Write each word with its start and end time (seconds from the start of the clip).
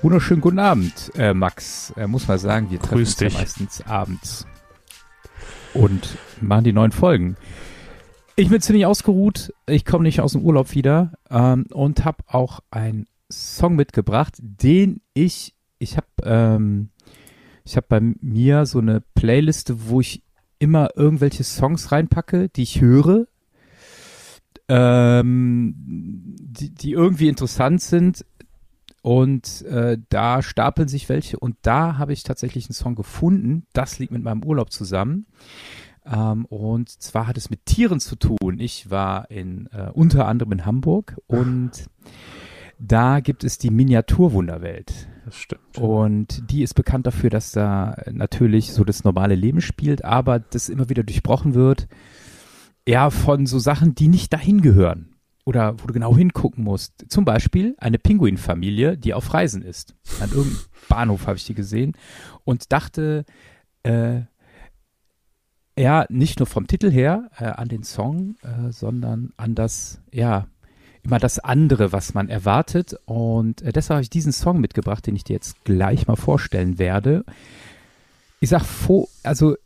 Wunderschönen 0.00 0.40
guten 0.40 0.60
Abend, 0.60 1.10
äh, 1.16 1.34
Max. 1.34 1.92
Äh, 1.96 2.06
muss 2.06 2.28
mal 2.28 2.38
sagen, 2.38 2.70
wir 2.70 2.78
treffen 2.78 2.98
Grüß 2.98 3.20
uns 3.20 3.34
ja 3.34 3.40
meistens 3.40 3.84
abends 3.84 4.46
und 5.74 6.16
machen 6.40 6.62
die 6.62 6.72
neuen 6.72 6.92
Folgen. 6.92 7.36
Ich 8.36 8.48
bin 8.48 8.60
ziemlich 8.60 8.86
ausgeruht. 8.86 9.52
Ich 9.66 9.84
komme 9.84 10.04
nicht 10.04 10.20
aus 10.20 10.32
dem 10.32 10.42
Urlaub 10.42 10.72
wieder 10.72 11.14
ähm, 11.30 11.66
und 11.72 12.04
habe 12.04 12.18
auch 12.28 12.60
einen 12.70 13.06
Song 13.28 13.74
mitgebracht, 13.74 14.34
den 14.38 15.00
ich, 15.14 15.56
ich 15.80 15.96
habe, 15.96 16.06
ähm, 16.22 16.90
ich 17.64 17.76
habe 17.76 17.86
bei 17.88 18.00
mir 18.00 18.66
so 18.66 18.78
eine 18.78 19.02
Playliste, 19.16 19.88
wo 19.88 20.00
ich 20.00 20.22
immer 20.60 20.90
irgendwelche 20.94 21.42
Songs 21.42 21.90
reinpacke, 21.90 22.48
die 22.50 22.62
ich 22.62 22.80
höre, 22.80 23.26
ähm, 24.68 25.74
die, 25.76 26.72
die 26.72 26.92
irgendwie 26.92 27.28
interessant 27.28 27.82
sind. 27.82 28.24
Und 29.08 29.62
äh, 29.62 29.96
da 30.10 30.42
stapeln 30.42 30.86
sich 30.86 31.08
welche. 31.08 31.38
Und 31.38 31.56
da 31.62 31.96
habe 31.96 32.12
ich 32.12 32.24
tatsächlich 32.24 32.66
einen 32.66 32.74
Song 32.74 32.94
gefunden. 32.94 33.66
Das 33.72 33.98
liegt 33.98 34.12
mit 34.12 34.22
meinem 34.22 34.44
Urlaub 34.44 34.70
zusammen. 34.70 35.24
Ähm, 36.04 36.44
und 36.44 36.90
zwar 36.90 37.26
hat 37.26 37.38
es 37.38 37.48
mit 37.48 37.64
Tieren 37.64 38.00
zu 38.00 38.16
tun. 38.16 38.58
Ich 38.58 38.90
war 38.90 39.30
in 39.30 39.66
äh, 39.72 39.88
unter 39.94 40.28
anderem 40.28 40.52
in 40.52 40.66
Hamburg 40.66 41.16
und 41.26 41.70
da 42.78 43.20
gibt 43.20 43.44
es 43.44 43.56
die 43.56 43.70
Miniaturwunderwelt. 43.70 45.08
Das 45.24 45.36
stimmt. 45.36 45.78
Und 45.78 46.42
die 46.50 46.62
ist 46.62 46.74
bekannt 46.74 47.06
dafür, 47.06 47.30
dass 47.30 47.52
da 47.52 47.96
natürlich 48.12 48.74
so 48.74 48.84
das 48.84 49.04
normale 49.04 49.36
Leben 49.36 49.62
spielt, 49.62 50.04
aber 50.04 50.38
das 50.38 50.68
immer 50.68 50.90
wieder 50.90 51.02
durchbrochen 51.02 51.54
wird. 51.54 51.88
Ja, 52.86 53.08
von 53.08 53.46
so 53.46 53.58
Sachen, 53.58 53.94
die 53.94 54.08
nicht 54.08 54.34
dahin 54.34 54.60
gehören. 54.60 55.17
Oder 55.48 55.80
wo 55.80 55.86
du 55.86 55.94
genau 55.94 56.14
hingucken 56.14 56.62
musst. 56.62 57.06
Zum 57.08 57.24
Beispiel 57.24 57.74
eine 57.78 57.98
Pinguinfamilie, 57.98 58.98
die 58.98 59.14
auf 59.14 59.32
Reisen 59.32 59.62
ist. 59.62 59.94
An 60.20 60.28
irgendeinem 60.28 60.58
Bahnhof 60.90 61.26
habe 61.26 61.38
ich 61.38 61.46
die 61.46 61.54
gesehen 61.54 61.96
und 62.44 62.70
dachte, 62.70 63.24
äh, 63.82 64.20
ja, 65.78 66.04
nicht 66.10 66.38
nur 66.38 66.44
vom 66.44 66.66
Titel 66.66 66.90
her 66.90 67.30
äh, 67.38 67.46
an 67.46 67.68
den 67.68 67.82
Song, 67.82 68.34
äh, 68.42 68.72
sondern 68.72 69.32
an 69.38 69.54
das, 69.54 70.02
ja, 70.12 70.48
immer 71.02 71.18
das 71.18 71.38
andere, 71.38 71.92
was 71.92 72.12
man 72.12 72.28
erwartet. 72.28 72.94
Und 73.06 73.62
äh, 73.62 73.72
deshalb 73.72 73.96
habe 73.96 74.02
ich 74.02 74.10
diesen 74.10 74.32
Song 74.32 74.60
mitgebracht, 74.60 75.06
den 75.06 75.16
ich 75.16 75.24
dir 75.24 75.32
jetzt 75.32 75.64
gleich 75.64 76.06
mal 76.06 76.16
vorstellen 76.16 76.78
werde. 76.78 77.24
Ich 78.40 78.50
sag 78.50 78.66
vor, 78.66 79.08
also 79.22 79.56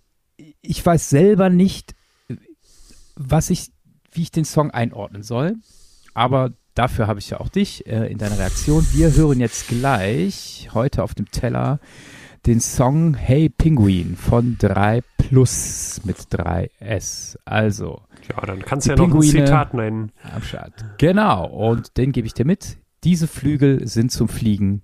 ich 0.60 0.86
weiß 0.86 1.10
selber 1.10 1.50
nicht, 1.50 1.96
was 3.16 3.50
ich, 3.50 3.72
wie 4.12 4.22
ich 4.22 4.30
den 4.30 4.44
Song 4.44 4.70
einordnen 4.70 5.22
soll. 5.22 5.56
Aber 6.14 6.52
dafür 6.74 7.06
habe 7.06 7.18
ich 7.20 7.30
ja 7.30 7.40
auch 7.40 7.48
dich 7.48 7.86
äh, 7.86 8.10
in 8.10 8.18
deiner 8.18 8.38
Reaktion. 8.38 8.86
Wir 8.92 9.14
hören 9.14 9.40
jetzt 9.40 9.68
gleich 9.68 10.68
heute 10.74 11.02
auf 11.02 11.14
dem 11.14 11.30
Teller 11.30 11.78
den 12.46 12.60
Song 12.60 13.14
Hey 13.14 13.48
Penguin 13.48 14.16
von 14.16 14.56
3 14.58 15.02
Plus 15.16 16.00
mit 16.04 16.16
3S. 16.18 17.36
Also, 17.44 18.02
Ja, 18.28 18.44
dann 18.44 18.62
kannst 18.62 18.86
du 18.86 18.90
ja 18.90 18.96
noch 18.96 19.04
ein 19.04 19.10
Pinguine- 19.12 19.44
Zitat 19.44 19.74
nennen. 19.74 20.10
am 20.34 20.42
Start. 20.42 20.72
Genau, 20.98 21.46
und 21.46 21.96
den 21.96 22.10
gebe 22.12 22.26
ich 22.26 22.34
dir 22.34 22.44
mit. 22.44 22.78
Diese 23.04 23.26
Flügel 23.28 23.86
sind 23.86 24.10
zum 24.10 24.28
Fliegen. 24.28 24.82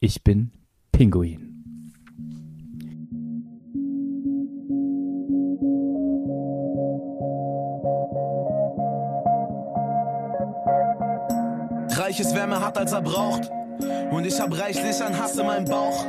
Ich 0.00 0.22
bin 0.22 0.52
Pinguin. 0.92 1.47
Reich 12.08 12.20
ist, 12.20 12.34
wer 12.34 12.46
mehr 12.46 12.64
hat, 12.64 12.78
als 12.78 12.92
er 12.92 13.02
braucht. 13.02 13.50
Und 14.10 14.24
ich 14.24 14.40
hab 14.40 14.58
reichlich 14.58 15.04
an 15.04 15.18
Hass 15.18 15.36
in 15.36 15.44
meinem 15.44 15.66
Bauch. 15.66 16.06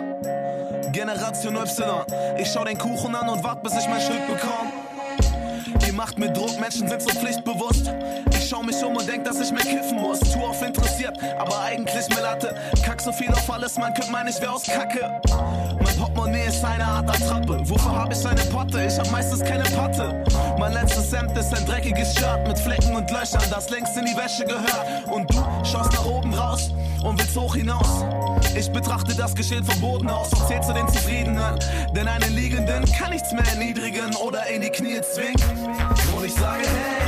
Generation 0.94 1.58
Y, 1.58 2.06
ich 2.38 2.50
schau 2.50 2.64
den 2.64 2.78
Kuchen 2.78 3.14
an 3.14 3.28
und 3.28 3.44
wart, 3.44 3.64
bis 3.64 3.74
ich 3.78 3.86
mein 3.90 4.00
Stück 4.00 4.26
bekomm. 4.28 4.89
Ihr 5.90 5.96
macht 5.96 6.20
mir 6.20 6.32
Druck, 6.32 6.60
Menschen 6.60 6.88
sind 6.88 7.02
so 7.02 7.10
pflichtbewusst. 7.10 7.92
Ich 8.38 8.48
schau 8.48 8.62
mich 8.62 8.76
um 8.84 8.96
und 8.96 9.10
denk, 9.10 9.26
dass 9.26 9.42
ich 9.42 9.52
mehr 9.52 9.64
kiffen 9.64 9.98
muss. 10.00 10.20
Zu 10.20 10.38
oft 10.40 10.62
interessiert, 10.62 11.18
aber 11.40 11.62
eigentlich 11.62 12.08
mir 12.10 12.22
Latte. 12.22 12.56
Kack 12.86 13.02
so 13.02 13.12
viel 13.12 13.30
auf 13.30 13.50
alles, 13.50 13.76
man 13.76 13.92
könnte 13.96 14.12
meinen, 14.12 14.28
ich 14.28 14.40
wär 14.40 14.54
aus 14.54 14.66
Kacke. 14.66 15.20
Mein 15.84 15.98
Portemonnaie 15.98 16.46
ist 16.46 16.64
eine 16.64 16.86
Art 16.86 17.10
Attrappe. 17.10 17.68
Wofür 17.68 17.96
hab 17.96 18.14
ich 18.14 18.24
eine 18.24 18.40
Potte? 18.42 18.86
Ich 18.86 19.00
hab 19.00 19.10
meistens 19.12 19.40
keine 19.40 19.64
Patte. 19.64 20.24
Mein 20.60 20.74
letztes 20.74 21.12
Hemd 21.12 21.36
ist 21.36 21.52
ein 21.58 21.66
dreckiges 21.66 22.14
Shirt 22.14 22.48
mit 22.48 22.60
Flecken 22.60 22.96
und 22.96 23.10
Löchern, 23.10 23.42
das 23.50 23.72
längst 23.72 23.98
in 23.98 24.06
die 24.06 24.16
Wäsche 24.16 24.46
gehört. 24.46 25.08
Und 25.12 25.28
du 25.34 25.38
schaust 25.66 25.92
nach 25.94 26.06
oben 26.06 26.32
raus 26.36 26.70
und 27.04 27.20
willst 27.20 27.36
hoch 27.38 27.56
hinaus. 27.56 28.04
Ich 28.56 28.72
betrachte 28.72 29.16
das 29.16 29.36
Geschehen 29.36 29.64
vom 29.64 29.80
Boden 29.80 30.10
aus 30.10 30.32
und 30.34 30.48
zähl 30.48 30.62
zu 30.62 30.74
den 30.74 30.88
Zufriedenen. 30.88 31.60
Denn 31.96 32.08
einen 32.08 32.36
Liegenden 32.36 32.86
kann 32.86 33.12
nichts 33.12 33.32
mehr 33.32 33.46
erniedrigen 33.48 34.16
oder 34.16 34.48
in 34.48 34.62
die 34.62 34.70
Knie 34.70 35.02
zwingen. 35.02 35.78
Und 36.16 36.26
ich 36.26 36.34
sage, 36.34 36.64
hey, 36.64 36.99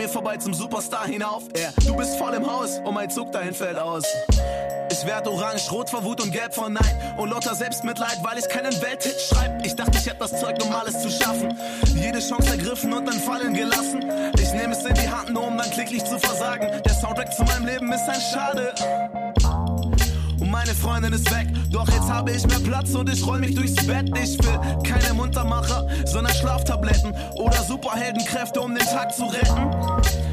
mir 0.00 0.08
vorbei 0.08 0.38
zum 0.38 0.54
Superstar 0.54 1.06
hinauf. 1.06 1.42
Er, 1.52 1.74
du 1.86 1.94
bist 1.94 2.16
voll 2.16 2.32
im 2.32 2.50
Haus 2.50 2.78
und 2.82 2.94
mein 2.94 3.10
Zug 3.10 3.32
dahin 3.32 3.52
fällt 3.52 3.78
aus. 3.78 4.04
Ich 4.90 5.06
werd 5.06 5.28
orange, 5.28 5.70
rot 5.70 5.90
vor 5.90 6.02
Wut 6.04 6.22
und 6.22 6.32
gelb 6.32 6.54
vor 6.54 6.70
Neid 6.70 6.96
und 7.18 7.28
lauter 7.28 7.54
Selbstmitleid, 7.54 8.16
weil 8.22 8.38
ich 8.38 8.48
keinen 8.48 8.72
Welthit 8.80 9.20
schreib. 9.20 9.64
Ich 9.64 9.76
dachte, 9.76 9.98
ich 9.98 10.06
hätte 10.06 10.20
das 10.20 10.40
Zeug, 10.40 10.56
um 10.64 10.72
alles 10.72 11.02
zu 11.02 11.10
schaffen. 11.10 11.54
Jede 11.94 12.18
Chance 12.18 12.48
ergriffen 12.48 12.94
und 12.94 13.04
dann 13.04 13.20
fallen 13.20 13.52
gelassen. 13.52 14.02
Ich 14.40 14.52
nehme 14.54 14.72
es 14.72 14.82
in 14.86 14.94
die 14.94 15.08
Hand, 15.08 15.34
nur 15.34 15.46
um 15.46 15.58
dann 15.58 15.70
kläglich 15.70 16.02
zu 16.02 16.18
versagen. 16.18 16.82
Der 16.82 16.94
Soundtrack 16.94 17.34
zu 17.34 17.44
meinem 17.44 17.66
Leben 17.66 17.92
ist 17.92 18.08
ein 18.08 18.20
Schade. 18.32 18.72
Und 20.40 20.50
meine 20.50 20.74
Freundin 20.74 21.12
ist 21.12 21.30
weg, 21.30 21.48
doch 21.70 21.86
jetzt 21.88 22.10
habe 22.10 22.30
ich 22.30 22.46
mehr 22.46 22.60
Platz 22.60 22.94
und 22.94 23.12
ich 23.12 23.24
roll 23.26 23.40
mich 23.40 23.54
durchs 23.54 23.86
Bett. 23.86 24.10
Ich 24.18 24.38
will 24.38 24.58
keine 24.82 25.12
Muntermacher, 25.12 25.86
sondern 26.06 26.34
Schlaftabletten 26.34 27.14
oder 27.34 27.62
Superheldenkräfte, 27.62 28.60
um 28.60 28.74
den 28.74 28.86
Tag 28.86 29.14
zu 29.14 29.26
retten. 29.26 29.70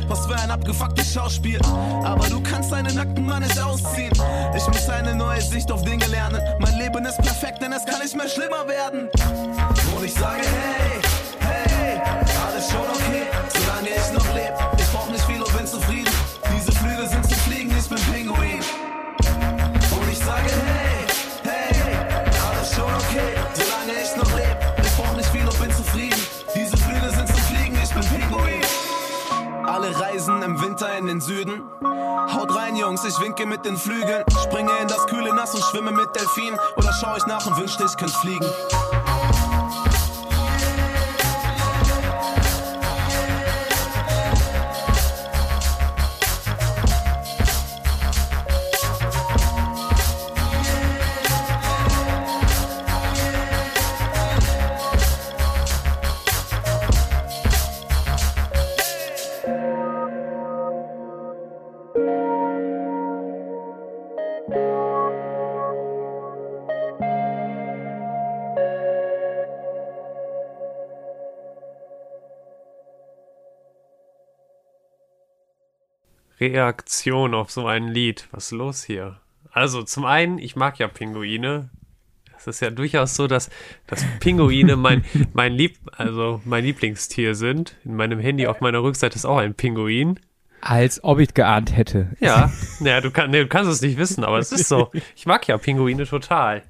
Was 0.07 0.25
für 0.25 0.35
ein 0.35 0.49
abgefucktes 0.49 1.13
Schauspiel, 1.13 1.59
aber 2.03 2.29
du 2.29 2.41
kannst 2.41 2.71
deinen 2.71 2.95
nackten 2.95 3.25
Mann 3.25 3.43
nicht 3.43 3.59
ausziehen. 3.59 4.13
Ich 4.55 4.65
muss 4.67 4.89
eine 4.89 5.13
neue 5.13 5.41
Sicht 5.41 5.69
auf 5.69 5.83
Dinge 5.83 6.05
lernen. 6.05 6.41
Mein 6.59 6.77
Leben 6.77 7.05
ist 7.05 7.17
perfekt, 7.17 7.61
denn 7.61 7.73
es 7.73 7.85
kann 7.85 7.99
nicht 7.99 8.15
mehr 8.15 8.29
schlimmer 8.29 8.65
werden. 8.67 9.09
In 31.09 31.19
den 31.19 31.21
Süden. 31.21 31.63
Haut 32.33 32.53
rein, 32.53 32.75
Jungs, 32.75 33.05
ich 33.05 33.17
winke 33.21 33.45
mit 33.45 33.63
den 33.63 33.77
Flügeln. 33.77 34.25
Springe 34.43 34.71
in 34.81 34.87
das 34.89 35.07
kühle 35.07 35.33
Nass 35.33 35.55
und 35.55 35.63
schwimme 35.63 35.91
mit 35.91 36.13
Delfinen. 36.15 36.59
Oder 36.75 36.91
schau 36.99 37.15
ich 37.15 37.25
nach 37.25 37.45
und 37.45 37.57
wünschte, 37.57 37.85
ich 37.85 37.95
könnte 37.95 38.13
fliegen. 38.13 38.45
Reaktion 76.39 77.33
auf 77.33 77.51
so 77.51 77.65
ein 77.67 77.87
Lied. 77.87 78.27
Was 78.31 78.45
ist 78.45 78.51
los 78.51 78.83
hier? 78.83 79.19
Also, 79.51 79.83
zum 79.83 80.05
einen, 80.05 80.37
ich 80.37 80.55
mag 80.55 80.77
ja 80.79 80.87
Pinguine. 80.87 81.69
Es 82.37 82.45
ist 82.45 82.59
ja 82.59 82.69
durchaus 82.69 83.15
so, 83.15 83.27
dass, 83.27 83.49
dass 83.87 84.05
Pinguine 84.19 84.75
mein, 84.77 85.03
mein 85.33 85.53
Lieb, 85.53 85.77
also 85.91 86.41
mein 86.45 86.63
Lieblingstier 86.63 87.33
sind. 87.35 87.75
In 87.83 87.95
meinem 87.95 88.19
Handy 88.19 88.47
auf 88.47 88.61
meiner 88.61 88.83
Rückseite 88.83 89.15
ist 89.15 89.25
auch 89.25 89.37
ein 89.37 89.55
Pinguin. 89.55 90.19
Als 90.61 91.03
ob 91.03 91.19
ich 91.19 91.33
geahnt 91.33 91.75
hätte. 91.75 92.15
Ja, 92.19 92.51
naja, 92.79 93.01
du, 93.01 93.11
kann, 93.11 93.31
nee, 93.31 93.41
du 93.41 93.47
kannst 93.47 93.71
es 93.71 93.81
nicht 93.81 93.97
wissen, 93.97 94.23
aber 94.23 94.39
es 94.39 94.51
ist 94.51 94.67
so. 94.67 94.91
Ich 95.15 95.25
mag 95.25 95.47
ja 95.47 95.57
Pinguine 95.57 96.05
total. 96.05 96.63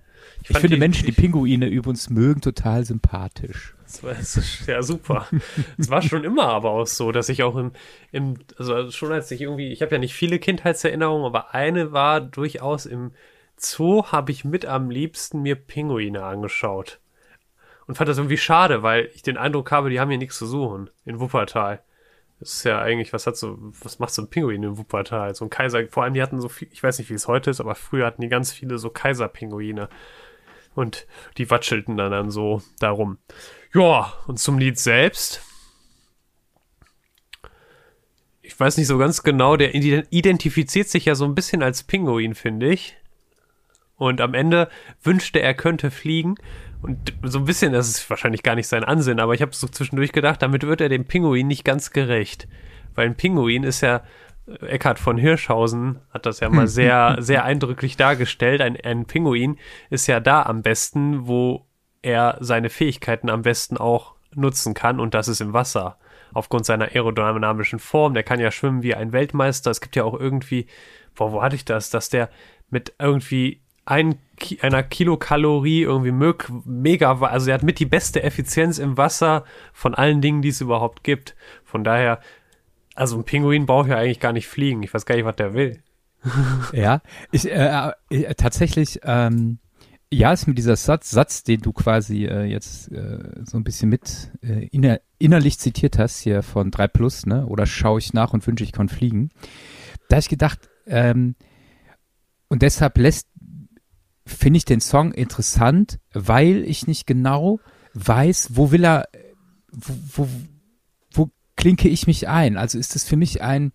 Ich, 0.44 0.50
ich 0.52 0.58
finde 0.58 0.76
die, 0.76 0.80
Menschen, 0.80 1.06
die 1.06 1.12
Pinguine 1.12 1.68
übrigens 1.68 2.10
mögen, 2.10 2.42
total 2.42 2.86
sympathisch. 2.86 3.76
Das 3.84 4.04
war, 4.04 4.14
das 4.14 4.38
ist, 4.38 4.68
ja, 4.68 4.82
super. 4.82 5.28
Es 5.78 5.90
war 5.90 6.02
schon 6.02 6.24
immer 6.24 6.48
aber 6.50 6.72
auch 6.72 6.88
so, 6.88 7.12
dass 7.12 7.30
ich 7.30 7.44
auch 7.44 7.56
im, 7.56 7.72
im 8.12 8.36
also 8.58 8.92
schon 8.92 9.12
als 9.12 9.32
ich 9.32 9.42
irgendwie, 9.42 9.72
ich 9.72 9.82
habe 9.82 9.94
ja 9.94 9.98
nicht 9.98 10.14
viele 10.14 10.40
Kindheitserinnerungen, 10.40 11.26
aber 11.26 11.54
eine 11.54 11.92
war 11.92 12.22
durchaus 12.22 12.86
im 12.86 13.12
Zoo, 13.56 14.06
habe 14.06 14.32
ich 14.32 14.46
mit 14.46 14.66
am 14.66 14.90
liebsten 14.90 15.42
mir 15.42 15.56
Pinguine 15.56 16.24
angeschaut. 16.24 17.00
Und 17.88 17.96
fand 17.96 18.10
das 18.10 18.18
irgendwie 18.18 18.38
schade, 18.38 18.84
weil 18.84 19.10
ich 19.16 19.24
den 19.24 19.38
Eindruck 19.38 19.72
habe, 19.72 19.90
die 19.90 20.00
haben 20.00 20.10
hier 20.10 20.18
nichts 20.18 20.38
zu 20.38 20.46
suchen 20.46 20.90
in 21.06 21.20
Wuppertal. 21.20 21.82
Das 22.40 22.54
ist 22.54 22.64
ja 22.66 22.80
eigentlich, 22.80 23.14
was 23.14 23.26
hat 23.26 23.38
so, 23.38 23.58
was 23.82 23.98
macht 24.00 24.14
so 24.14 24.22
ein 24.22 24.30
Pinguin 24.30 24.62
in 24.62 24.78
Wuppertal? 24.78 25.34
So 25.34 25.46
ein 25.46 25.50
Kaiser, 25.50 25.88
vor 25.88 26.04
allem 26.04 26.14
die 26.14 26.22
hatten 26.22 26.40
so 26.40 26.50
viel, 26.50 26.68
ich 26.72 26.84
weiß 26.84 27.00
nicht, 27.00 27.10
wie 27.10 27.16
es 27.16 27.28
heute 27.28 27.50
ist, 27.50 27.60
aber 27.60 27.74
früher 27.74 28.06
hatten 28.06 28.22
die 28.22 28.28
ganz 28.28 28.52
viele 28.52 28.78
so 28.78 28.90
Kaiserpinguine. 28.90 29.90
Und 30.78 31.08
die 31.38 31.50
watschelten 31.50 31.98
dann, 31.98 32.12
dann 32.12 32.30
so 32.30 32.62
darum. 32.78 33.18
Ja, 33.74 34.14
und 34.28 34.38
zum 34.38 34.60
Lied 34.60 34.78
selbst. 34.78 35.42
Ich 38.44 38.60
weiß 38.60 38.78
nicht 38.78 38.86
so 38.86 39.00
ganz 39.00 39.24
genau, 39.24 39.58
der 39.58 39.74
identifiziert 39.74 40.88
sich 40.88 41.06
ja 41.06 41.16
so 41.16 41.26
ein 41.26 41.34
bisschen 41.34 41.64
als 41.64 41.82
Pinguin, 41.82 42.36
finde 42.36 42.72
ich. 42.72 42.96
Und 43.96 44.22
am 44.22 44.36
Ende 44.36 44.70
wünschte 45.02 45.42
er 45.42 45.56
könnte 45.56 45.90
fliegen. 45.90 46.36
Und 46.84 47.12
so 47.24 47.40
ein 47.40 47.46
bisschen, 47.46 47.74
das 47.74 47.90
ist 47.90 48.08
wahrscheinlich 48.08 48.44
gar 48.44 48.54
nicht 48.54 48.68
sein 48.68 48.84
Ansinn, 48.84 49.20
aber 49.20 49.34
ich 49.34 49.42
habe 49.42 49.56
so 49.56 49.68
zwischendurch 49.68 50.12
gedacht, 50.12 50.44
damit 50.44 50.62
wird 50.62 50.80
er 50.80 50.90
dem 50.90 51.06
Pinguin 51.06 51.48
nicht 51.48 51.66
ganz 51.66 51.90
gerecht. 51.90 52.48
Weil 52.94 53.08
ein 53.08 53.18
Pinguin 53.18 53.64
ist 53.64 53.82
ja, 53.82 54.04
Eckhard 54.62 55.00
von 55.00 55.18
Hirschhausen 55.18 56.00
hat 56.10 56.26
das 56.26 56.40
ja 56.40 56.50
mal 56.50 56.68
sehr, 56.68 57.18
sehr 57.22 57.44
eindrücklich 57.44 57.98
dargestellt. 57.98 58.62
Ein, 58.62 58.78
ein 58.78 59.06
Pinguin 59.06 59.58
ist 59.90 60.08
ja 60.08 60.20
da 60.20 60.44
am 60.44 60.62
besten, 60.62 61.28
wo 61.28 61.66
er 62.02 62.38
seine 62.40 62.70
Fähigkeiten 62.70 63.30
am 63.30 63.42
besten 63.42 63.78
auch 63.78 64.16
nutzen 64.34 64.74
kann 64.74 65.00
und 65.00 65.14
das 65.14 65.28
ist 65.28 65.42
im 65.42 65.54
Wasser. 65.54 65.98
Aufgrund 66.34 66.66
seiner 66.66 66.86
aerodynamischen 66.86 67.80
Form, 67.80 68.14
der 68.14 68.24
kann 68.24 68.40
ja 68.40 68.52
schwimmen 68.52 68.84
wie 68.84 68.96
ein 68.96 69.12
Weltmeister. 69.12 69.72
Es 69.72 69.82
gibt 69.82 69.96
ja 69.96 70.04
auch 70.04 70.14
irgendwie, 70.14 70.68
boah, 71.16 71.32
wo 71.32 71.42
hatte 71.42 71.56
ich 71.56 71.66
das, 71.66 71.90
dass 71.90 72.10
der 72.10 72.30
mit 72.70 72.94
irgendwie 73.00 73.62
ein, 73.86 74.20
einer 74.62 74.84
Kilokalorie 74.84 75.82
irgendwie 75.82 76.12
mega, 76.66 77.20
also 77.22 77.50
er 77.50 77.54
hat 77.54 77.64
mit 77.64 77.80
die 77.80 77.86
beste 77.86 78.22
Effizienz 78.22 78.78
im 78.78 78.98
Wasser 78.98 79.46
von 79.72 79.96
allen 79.96 80.22
Dingen, 80.22 80.42
die 80.42 80.50
es 80.50 80.62
überhaupt 80.62 81.04
gibt. 81.04 81.36
Von 81.64 81.86
daher, 81.86 82.20
also 82.98 83.18
ein 83.18 83.24
Pinguin 83.24 83.66
braucht 83.66 83.90
ja 83.90 83.98
eigentlich 83.98 84.20
gar 84.20 84.34
nicht 84.34 84.48
fliegen. 84.48 84.82
Ich 84.82 84.94
weiß 84.94 85.06
gar 85.06 85.16
nicht, 85.16 85.26
was 85.26 85.36
der 85.36 85.54
will. 85.54 85.80
ja, 86.74 87.02
ich, 87.32 87.50
äh, 87.50 87.92
äh, 88.10 88.34
tatsächlich, 88.36 89.00
ähm, 89.04 89.60
ja, 90.12 90.34
ist 90.34 90.48
mir 90.48 90.56
dieser 90.56 90.76
Satz, 90.76 91.12
Satz, 91.12 91.44
den 91.44 91.62
du 91.62 91.74
quasi 91.74 92.26
äh, 92.26 92.46
jetzt 92.46 92.92
äh, 92.92 93.44
so 93.44 93.58
ein 93.58 93.64
bisschen 93.64 93.90
mit 93.90 94.32
äh, 94.42 94.66
inner, 94.68 95.00
innerlich 95.20 95.60
zitiert 95.60 96.00
hast, 96.00 96.20
hier 96.20 96.42
von 96.42 96.72
3 96.72 96.88
Plus, 96.88 97.26
ne? 97.26 97.46
Oder 97.46 97.66
schaue 97.68 98.00
ich 98.00 98.14
nach 98.14 98.34
und 98.34 98.46
wünsche, 98.48 98.64
ich 98.64 98.72
kann 98.72 98.90
fliegen. 98.90 99.30
Da 100.10 100.16
habe 100.16 100.22
ich 100.22 100.30
gedacht, 100.30 100.68
ähm, 100.88 101.36
und 102.48 102.62
deshalb 102.64 102.98
lässt 102.98 103.28
finde 104.26 104.58
ich 104.58 104.66
den 104.66 104.82
Song 104.82 105.12
interessant, 105.12 106.00
weil 106.14 106.64
ich 106.64 106.88
nicht 106.88 107.06
genau 107.06 107.60
weiß, 107.94 108.52
wo 108.54 108.72
will 108.72 108.84
er, 108.84 109.08
wo, 109.72 109.94
wo 110.16 110.30
klinke 111.58 111.90
ich 111.90 112.08
mich 112.08 112.30
ein? 112.30 112.56
Also 112.56 112.78
ist 112.78 112.96
es 112.96 113.04
für 113.04 113.18
mich 113.18 113.42
ein, 113.42 113.74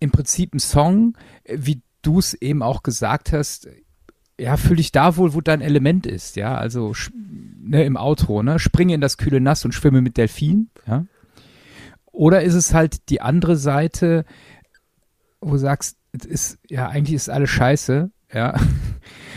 im 0.00 0.10
Prinzip 0.10 0.54
ein 0.54 0.58
Song, 0.58 1.16
wie 1.48 1.82
du 2.02 2.18
es 2.18 2.34
eben 2.34 2.62
auch 2.62 2.82
gesagt 2.82 3.32
hast, 3.32 3.68
ja, 4.38 4.56
fühl 4.56 4.76
dich 4.76 4.92
da 4.92 5.16
wohl, 5.16 5.34
wo 5.34 5.40
dein 5.40 5.60
Element 5.60 6.06
ist, 6.06 6.36
ja, 6.36 6.56
also 6.56 6.92
ne, 7.14 7.84
im 7.84 7.96
Outro, 7.96 8.42
ne, 8.42 8.58
springe 8.58 8.94
in 8.94 9.00
das 9.00 9.16
kühle 9.16 9.40
Nass 9.40 9.64
und 9.64 9.72
schwimme 9.72 10.02
mit 10.02 10.16
Delfin, 10.16 10.70
ja. 10.86 11.06
Oder 12.12 12.42
ist 12.42 12.54
es 12.54 12.72
halt 12.72 13.10
die 13.10 13.20
andere 13.20 13.56
Seite, 13.56 14.24
wo 15.40 15.52
du 15.52 15.58
sagst, 15.58 15.98
ist, 16.12 16.58
ja, 16.68 16.88
eigentlich 16.88 17.14
ist 17.14 17.28
alles 17.28 17.50
scheiße, 17.50 18.10
ja. 18.32 18.58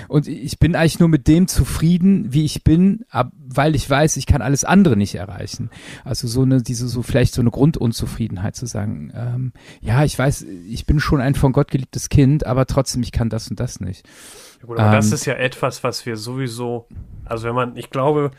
Und 0.10 0.28
ich 0.28 0.58
bin 0.58 0.76
eigentlich 0.76 1.00
nur 1.00 1.08
mit 1.08 1.28
dem 1.28 1.48
zufrieden, 1.48 2.34
wie 2.34 2.44
ich 2.44 2.64
bin, 2.64 3.06
ab, 3.10 3.32
weil 3.48 3.76
ich 3.76 3.88
weiß, 3.88 4.18
ich 4.18 4.26
kann 4.26 4.42
alles 4.42 4.64
andere 4.64 4.98
nicht 4.98 5.14
erreichen. 5.14 5.70
Also 6.04 6.28
so 6.28 6.42
eine, 6.42 6.64
diese, 6.64 6.88
so 6.88 7.04
vielleicht 7.04 7.34
so 7.34 7.42
eine 7.42 7.52
Grundunzufriedenheit 7.52 8.56
zu 8.56 8.66
sagen, 8.66 9.14
ähm, 9.16 9.54
ja, 9.82 10.04
ich 10.04 10.18
weiß, 10.18 10.48
ich 10.68 10.88
bin 10.88 11.00
schon 11.00 11.22
ein 11.22 11.36
von 11.36 11.54
Gott 11.54 11.70
geliebtes 11.70 12.10
Kind, 12.10 12.46
aber 12.46 12.66
trotzdem, 12.66 13.04
ich 13.04 13.12
kann 13.12 13.30
das 13.30 13.50
und 13.50 13.60
das 13.60 13.80
nicht. 13.80 14.04
Ja, 14.62 14.68
gut, 14.68 14.80
aber 14.80 14.88
ähm, 14.88 14.96
das 14.96 15.12
ist 15.12 15.26
ja 15.26 15.36
etwas, 15.36 15.84
was 15.84 16.06
wir 16.08 16.18
sowieso, 16.18 16.88
also 17.26 17.48
wenn 17.48 17.56
man, 17.56 17.78
ich 17.78 17.92
glaube, 17.92 18.32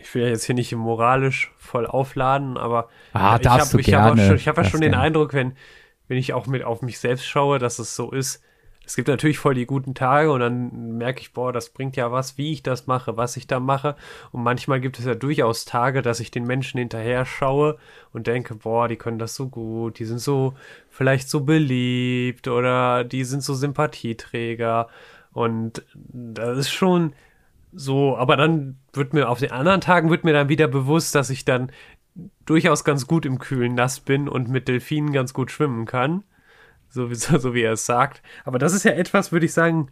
ich 0.00 0.14
will 0.14 0.22
ja 0.22 0.28
jetzt 0.28 0.44
hier 0.44 0.54
nicht 0.54 0.74
moralisch 0.74 1.52
voll 1.58 1.86
aufladen, 1.86 2.56
aber 2.56 2.88
ah, 3.12 3.38
ich 3.38 3.46
habe 3.46 3.62
hab, 3.62 3.74
ich 3.74 3.94
hab 3.94 4.18
schon, 4.18 4.36
ich 4.36 4.48
hab 4.48 4.56
ja 4.56 4.64
schon 4.64 4.80
den 4.80 4.94
Eindruck, 4.94 5.34
wenn, 5.34 5.52
wenn 6.08 6.16
ich 6.16 6.32
auch 6.32 6.46
mit 6.46 6.64
auf 6.64 6.80
mich 6.80 6.98
selbst 6.98 7.26
schaue, 7.26 7.58
dass 7.58 7.78
es 7.78 7.94
so 7.94 8.12
ist, 8.12 8.42
es 8.86 8.94
gibt 8.94 9.08
natürlich 9.08 9.38
voll 9.38 9.54
die 9.54 9.66
guten 9.66 9.94
Tage 9.94 10.30
und 10.30 10.38
dann 10.38 10.96
merke 10.96 11.20
ich, 11.20 11.32
boah, 11.32 11.52
das 11.52 11.70
bringt 11.70 11.96
ja 11.96 12.12
was, 12.12 12.38
wie 12.38 12.52
ich 12.52 12.62
das 12.62 12.86
mache, 12.86 13.16
was 13.16 13.36
ich 13.36 13.48
da 13.48 13.58
mache. 13.58 13.96
Und 14.30 14.44
manchmal 14.44 14.80
gibt 14.80 15.00
es 15.00 15.04
ja 15.04 15.16
durchaus 15.16 15.64
Tage, 15.64 16.02
dass 16.02 16.20
ich 16.20 16.30
den 16.30 16.46
Menschen 16.46 16.78
hinterher 16.78 17.24
schaue 17.24 17.78
und 18.12 18.28
denke, 18.28 18.54
boah, 18.54 18.86
die 18.86 18.94
können 18.94 19.18
das 19.18 19.34
so 19.34 19.48
gut, 19.48 19.98
die 19.98 20.04
sind 20.04 20.20
so 20.20 20.54
vielleicht 20.88 21.28
so 21.28 21.40
beliebt 21.40 22.46
oder 22.46 23.02
die 23.02 23.24
sind 23.24 23.42
so 23.42 23.54
Sympathieträger. 23.54 24.88
Und 25.32 25.84
das 25.94 26.56
ist 26.56 26.70
schon 26.70 27.12
so, 27.72 28.16
aber 28.16 28.36
dann 28.36 28.78
wird 28.92 29.12
mir 29.12 29.28
auf 29.28 29.40
den 29.40 29.50
anderen 29.50 29.80
Tagen 29.80 30.10
wird 30.10 30.22
mir 30.22 30.32
dann 30.32 30.48
wieder 30.48 30.68
bewusst, 30.68 31.16
dass 31.16 31.28
ich 31.28 31.44
dann 31.44 31.72
durchaus 32.46 32.84
ganz 32.84 33.08
gut 33.08 33.26
im 33.26 33.40
kühlen 33.40 33.74
Nass 33.74 33.98
bin 33.98 34.28
und 34.28 34.48
mit 34.48 34.68
Delfinen 34.68 35.12
ganz 35.12 35.34
gut 35.34 35.50
schwimmen 35.50 35.86
kann 35.86 36.22
so 36.88 37.10
wie, 37.10 37.14
so 37.14 37.54
wie 37.54 37.62
er 37.62 37.72
es 37.72 37.86
sagt. 37.86 38.22
Aber 38.44 38.58
das 38.58 38.72
ist 38.72 38.84
ja 38.84 38.92
etwas, 38.92 39.32
würde 39.32 39.46
ich 39.46 39.52
sagen, 39.52 39.90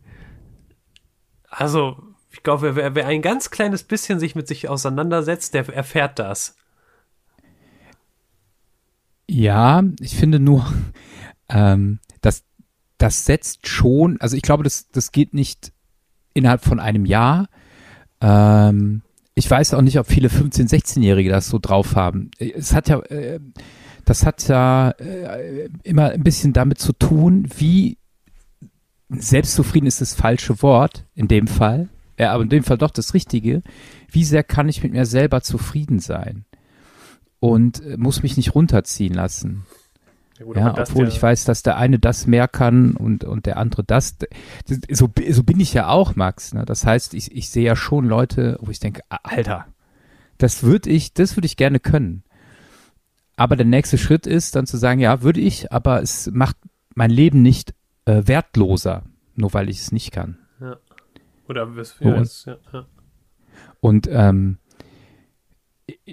also 1.49 2.03
ich 2.31 2.43
glaube, 2.43 2.75
wer, 2.75 2.95
wer 2.95 3.07
ein 3.07 3.23
ganz 3.23 3.51
kleines 3.51 3.85
bisschen 3.85 4.19
sich 4.19 4.35
mit 4.35 4.49
sich 4.49 4.69
auseinandersetzt, 4.69 5.55
der 5.55 5.69
erfährt 5.69 6.19
das. 6.19 6.57
Ja, 9.29 9.83
ich 10.01 10.17
finde 10.17 10.41
nur, 10.41 10.67
ähm, 11.49 12.01
das, 12.21 12.43
das 12.99 13.25
setzt 13.25 13.69
schon, 13.69 14.21
also 14.21 14.37
ich 14.37 14.43
glaube, 14.43 14.65
das, 14.65 14.89
das 14.91 15.13
geht 15.13 15.33
nicht 15.33 15.73
innerhalb 16.35 16.63
von 16.63 16.81
einem 16.81 17.07
Jahr. 17.07 17.49
Ähm, 18.21 19.03
ich 19.35 19.51
weiß 19.51 19.75
auch 19.75 19.83
nicht, 19.83 19.99
ob 19.99 20.07
viele 20.07 20.29
15-, 20.29 20.69
16-Jährige 20.69 21.31
das 21.31 21.49
so 21.49 21.59
drauf 21.59 21.97
haben. 21.97 22.31
Es 22.39 22.75
hat 22.75 22.89
ja, 22.89 23.01
äh, 23.01 23.41
das 24.05 24.27
hat 24.27 24.47
ja 24.49 24.91
äh, 24.91 25.69
immer 25.83 26.11
ein 26.11 26.23
bisschen 26.23 26.53
damit 26.53 26.79
zu 26.79 26.93
tun, 26.93 27.49
wie 27.57 27.99
selbstzufrieden 29.09 29.87
ist 29.87 30.01
das 30.01 30.15
falsche 30.15 30.63
Wort 30.63 31.05
in 31.15 31.29
dem 31.29 31.47
Fall, 31.47 31.89
ja, 32.19 32.33
aber 32.33 32.43
in 32.43 32.49
dem 32.49 32.65
Fall 32.65 32.79
doch 32.79 32.91
das 32.91 33.15
Richtige. 33.15 33.63
Wie 34.11 34.25
sehr 34.25 34.45
kann 34.45 34.69
ich 34.69 34.83
mit 34.83 34.93
mir 34.93 35.07
selber 35.07 35.41
zufrieden 35.43 35.99
sein 35.99 36.45
und 37.41 37.83
äh, 37.85 37.97
muss 37.97 38.23
mich 38.23 38.37
nicht 38.37 38.55
runterziehen 38.55 39.15
lassen? 39.15 39.65
Ja, 40.39 40.45
gut, 40.45 40.57
ja 40.57 40.79
obwohl 40.79 41.09
ich 41.09 41.21
weiß, 41.21 41.45
dass 41.45 41.63
der 41.63 41.77
eine 41.77 41.99
das 41.99 42.27
mehr 42.27 42.49
kann 42.49 42.97
und, 42.97 43.25
und 43.25 43.47
der 43.47 43.57
andere 43.57 43.85
das. 43.85 44.17
So, 44.91 45.11
so 45.31 45.43
bin 45.43 45.61
ich 45.61 45.75
ja 45.75 45.89
auch, 45.89 46.17
Max. 46.17 46.55
Ne? 46.55 46.65
Das 46.65 46.85
heißt, 46.85 47.15
ich, 47.15 47.35
ich 47.35 47.51
sehe 47.51 47.65
ja 47.65 47.77
schon 47.77 48.07
Leute, 48.07 48.59
wo 48.61 48.71
ich 48.71 48.81
denke, 48.81 49.03
Alter, 49.09 49.67
das 50.39 50.63
würde 50.63 50.91
ich, 50.91 51.15
das 51.15 51.37
würde 51.37 51.47
ich 51.47 51.57
gerne 51.57 51.79
können. 51.79 52.25
Aber 53.37 53.57
der 53.57 53.67
nächste 53.67 53.99
Schritt 53.99 54.27
ist 54.27 54.55
dann 54.55 54.67
zu 54.67 54.77
sagen, 54.77 55.01
ja, 55.01 55.23
würde 55.23 55.41
ich, 55.41 55.73
aber 55.73 56.03
es 56.03 56.31
macht 56.33 56.57
mein 56.95 57.11
Leben 57.11 57.43
nicht 57.43 57.75
äh, 58.05 58.23
wertloser, 58.27 59.05
nur 59.35 59.53
weil 59.55 59.69
ich 59.69 59.81
es 59.81 59.93
nicht 59.93 60.13
kann. 60.13 60.39
Ja. 60.61 60.77
Oder 61.49 61.69
ja, 62.01 62.15
und, 62.15 62.47
ja, 62.47 62.57
ja. 62.73 62.87
und 63.81 64.09
ähm, 64.11 64.59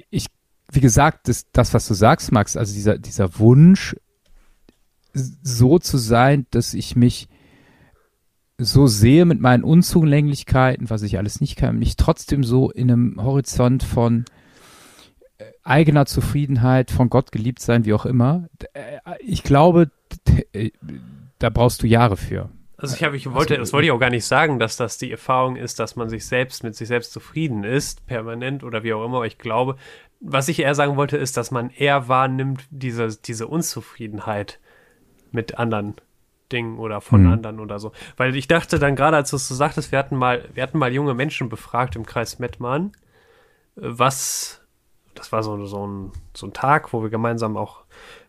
ich, 0.09 0.27
wie 0.71 0.81
gesagt, 0.81 1.27
das, 1.27 1.49
das, 1.51 1.73
was 1.73 1.87
du 1.87 1.93
sagst, 1.93 2.31
Max, 2.31 2.57
also 2.57 2.73
dieser, 2.73 2.97
dieser 2.97 3.39
Wunsch, 3.39 3.95
so 5.13 5.79
zu 5.79 5.97
sein, 5.97 6.47
dass 6.51 6.73
ich 6.73 6.95
mich 6.95 7.27
so 8.57 8.87
sehe 8.87 9.25
mit 9.25 9.41
meinen 9.41 9.63
Unzulänglichkeiten, 9.63 10.89
was 10.89 11.01
ich 11.01 11.17
alles 11.17 11.41
nicht 11.41 11.55
kann, 11.55 11.79
mich 11.79 11.95
trotzdem 11.95 12.43
so 12.43 12.69
in 12.71 12.91
einem 12.91 13.23
Horizont 13.23 13.83
von 13.83 14.25
eigener 15.63 16.05
Zufriedenheit, 16.05 16.91
von 16.91 17.09
Gott 17.09 17.31
geliebt 17.31 17.59
sein, 17.59 17.85
wie 17.85 17.93
auch 17.93 18.05
immer. 18.05 18.49
Äh, 18.73 18.99
ich 19.19 19.43
glaube, 19.43 19.91
äh, 20.53 20.71
da 21.39 21.49
brauchst 21.49 21.83
du 21.83 21.87
Jahre 21.87 22.17
für. 22.17 22.49
Also 22.77 22.95
ich 22.95 23.03
habe, 23.03 23.15
ich 23.15 23.31
wollte, 23.31 23.57
das 23.57 23.73
wollte 23.73 23.85
ich 23.85 23.91
auch 23.91 23.99
gar 23.99 24.09
nicht 24.09 24.25
sagen, 24.25 24.57
dass 24.57 24.75
das 24.75 24.97
die 24.97 25.11
Erfahrung 25.11 25.55
ist, 25.55 25.79
dass 25.79 25.95
man 25.95 26.09
sich 26.09 26.25
selbst 26.25 26.63
mit 26.63 26.75
sich 26.75 26.87
selbst 26.87 27.13
zufrieden 27.13 27.63
ist, 27.63 28.07
permanent 28.07 28.63
oder 28.63 28.81
wie 28.83 28.93
auch 28.93 29.05
immer. 29.05 29.17
Aber 29.17 29.27
ich 29.27 29.37
glaube, 29.37 29.75
was 30.19 30.47
ich 30.47 30.59
eher 30.59 30.73
sagen 30.73 30.97
wollte, 30.97 31.17
ist, 31.17 31.37
dass 31.37 31.51
man 31.51 31.69
eher 31.69 32.07
wahrnimmt, 32.07 32.63
diese, 32.71 33.09
diese 33.15 33.47
Unzufriedenheit 33.47 34.59
mit 35.31 35.59
anderen 35.59 35.95
Dingen 36.51 36.79
oder 36.79 37.01
von 37.01 37.23
Mhm. 37.23 37.33
anderen 37.33 37.59
oder 37.59 37.79
so. 37.79 37.91
Weil 38.17 38.35
ich 38.35 38.47
dachte 38.47 38.79
dann 38.79 38.95
gerade, 38.95 39.15
als 39.17 39.29
du 39.29 39.35
es 39.35 39.47
so 39.47 39.55
sagtest, 39.55 39.91
wir 39.91 39.99
hatten 39.99 40.15
mal, 40.15 40.49
wir 40.53 40.63
hatten 40.63 40.77
mal 40.77 40.91
junge 40.91 41.13
Menschen 41.13 41.49
befragt 41.49 41.95
im 41.95 42.05
Kreis 42.05 42.39
Mettmann, 42.39 42.93
äh, 43.77 43.81
was, 43.83 44.60
das 45.15 45.31
war 45.31 45.43
so, 45.43 45.65
so, 45.65 45.85
ein, 45.85 46.11
so 46.33 46.47
ein 46.47 46.53
Tag, 46.53 46.93
wo 46.93 47.01
wir 47.01 47.09
gemeinsam 47.09 47.57
auch 47.57 47.83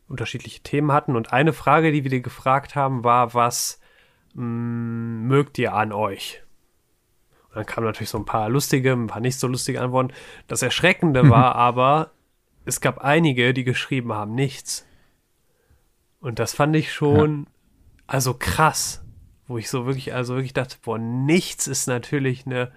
unterschiedliche 0.09 0.63
Themen 0.63 0.93
hatten. 0.93 1.17
Und 1.17 1.33
eine 1.33 1.53
Frage, 1.53 1.93
die 1.93 2.05
wir 2.05 2.11
dir 2.11 2.21
gefragt 2.21 2.75
haben, 2.75 3.05
war, 3.05 3.35
was 3.35 3.81
mh, 4.35 4.43
mögt 5.27 5.59
ihr 5.59 5.75
an 5.75 5.93
euch? 5.93 6.43
Und 7.49 7.57
dann 7.57 7.67
kamen 7.67 7.87
natürlich 7.87 8.11
so 8.11 8.19
ein 8.19 8.25
paar 8.25 8.49
lustige, 8.49 8.93
ein 8.93 9.07
paar 9.07 9.21
nicht 9.21 9.39
so 9.39 9.47
lustige 9.47 9.81
Antworten. 9.81 10.13
Das 10.47 10.63
Erschreckende 10.63 11.29
war 11.31 11.55
aber, 11.55 12.13
es 12.65 12.81
gab 12.81 12.99
einige, 12.99 13.55
die 13.55 13.65
geschrieben 13.65 14.13
haben, 14.13 14.35
nichts. 14.35 14.87
Und 16.21 16.39
das 16.39 16.55
fand 16.55 16.77
ich 16.77 16.93
schon, 16.93 17.47
also 18.07 18.35
krass, 18.35 19.05
wo 19.49 19.59
ich 19.59 19.69
so 19.69 19.87
wirklich, 19.87 20.15
also 20.15 20.35
wirklich 20.35 20.55
dachte, 20.55 20.77
boah, 20.83 20.99
nichts 20.99 21.67
ist 21.67 21.87
natürlich 21.87 22.47
eine. 22.47 22.73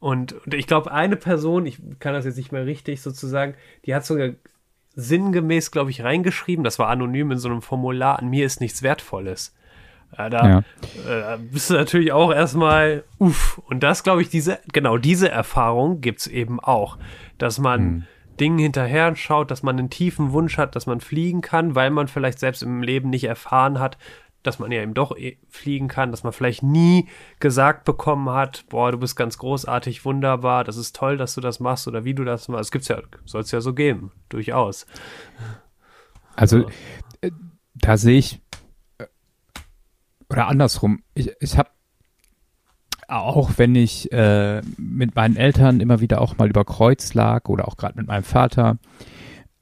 Und, 0.00 0.32
und 0.32 0.54
ich 0.54 0.66
glaube, 0.66 0.90
eine 0.90 1.16
Person, 1.16 1.66
ich 1.66 1.78
kann 2.00 2.14
das 2.14 2.24
jetzt 2.24 2.38
nicht 2.38 2.52
mehr 2.52 2.66
richtig 2.66 3.02
sozusagen, 3.02 3.54
die 3.84 3.94
hat 3.94 4.04
sogar 4.04 4.30
sinngemäß, 4.94 5.70
glaube 5.70 5.90
ich, 5.90 6.02
reingeschrieben, 6.02 6.64
das 6.64 6.78
war 6.78 6.88
anonym 6.88 7.30
in 7.30 7.38
so 7.38 7.48
einem 7.48 7.62
Formular, 7.62 8.18
an 8.18 8.28
mir 8.28 8.44
ist 8.46 8.60
nichts 8.60 8.82
Wertvolles. 8.82 9.54
Ja, 10.16 10.28
da 10.28 10.48
Ja. 10.48 11.34
äh, 11.34 11.38
bist 11.38 11.70
du 11.70 11.74
natürlich 11.74 12.12
auch 12.12 12.32
erstmal, 12.32 13.04
uff. 13.18 13.58
Und 13.66 13.82
das, 13.82 14.02
glaube 14.02 14.22
ich, 14.22 14.28
diese, 14.28 14.58
genau 14.72 14.96
diese 14.98 15.28
Erfahrung 15.30 16.00
gibt's 16.00 16.26
eben 16.26 16.58
auch, 16.58 16.98
dass 17.38 17.58
man 17.58 17.80
Hm. 17.80 18.06
Dingen 18.40 18.58
hinterher 18.58 19.14
schaut, 19.16 19.50
dass 19.50 19.62
man 19.62 19.78
einen 19.78 19.90
tiefen 19.90 20.32
Wunsch 20.32 20.56
hat, 20.56 20.74
dass 20.74 20.86
man 20.86 21.00
fliegen 21.00 21.42
kann, 21.42 21.74
weil 21.74 21.90
man 21.90 22.08
vielleicht 22.08 22.38
selbst 22.38 22.62
im 22.62 22.82
Leben 22.82 23.10
nicht 23.10 23.24
erfahren 23.24 23.78
hat, 23.78 23.98
dass 24.42 24.58
man 24.58 24.72
ja 24.72 24.82
eben 24.82 24.94
doch 24.94 25.16
eh 25.16 25.38
fliegen 25.48 25.88
kann, 25.88 26.10
dass 26.10 26.24
man 26.24 26.32
vielleicht 26.32 26.62
nie 26.62 27.08
gesagt 27.40 27.84
bekommen 27.84 28.30
hat, 28.30 28.64
boah, 28.68 28.90
du 28.92 28.98
bist 28.98 29.16
ganz 29.16 29.38
großartig, 29.38 30.04
wunderbar, 30.04 30.64
das 30.64 30.76
ist 30.76 30.96
toll, 30.96 31.16
dass 31.16 31.34
du 31.34 31.40
das 31.40 31.60
machst 31.60 31.86
oder 31.88 32.04
wie 32.04 32.14
du 32.14 32.24
das 32.24 32.48
machst. 32.48 32.66
Es 32.66 32.70
gibt's 32.70 32.88
ja, 32.88 33.00
soll 33.24 33.42
es 33.42 33.50
ja 33.50 33.60
so 33.60 33.74
geben, 33.74 34.12
durchaus. 34.28 34.86
Also 36.36 36.66
äh, 37.20 37.30
da 37.74 37.96
sehe 37.96 38.18
ich 38.18 38.40
äh, 38.98 39.06
oder 40.28 40.46
andersrum. 40.46 41.02
Ich, 41.14 41.32
ich 41.40 41.58
habe 41.58 41.70
auch, 43.08 43.58
wenn 43.58 43.74
ich 43.74 44.10
äh, 44.12 44.62
mit 44.78 45.16
meinen 45.16 45.36
Eltern 45.36 45.80
immer 45.80 46.00
wieder 46.00 46.20
auch 46.20 46.38
mal 46.38 46.48
über 46.48 46.64
Kreuz 46.64 47.12
lag 47.14 47.48
oder 47.48 47.66
auch 47.68 47.76
gerade 47.76 47.98
mit 47.98 48.06
meinem 48.06 48.22
Vater, 48.22 48.78